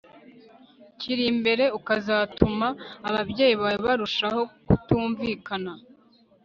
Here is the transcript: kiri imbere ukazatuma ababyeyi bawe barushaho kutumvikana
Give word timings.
kiri 0.99 1.23
imbere 1.33 1.65
ukazatuma 1.79 2.67
ababyeyi 3.07 3.55
bawe 3.61 3.77
barushaho 3.85 4.41
kutumvikana 4.65 5.71